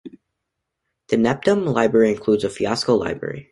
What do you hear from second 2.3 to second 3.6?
a Fiasco library.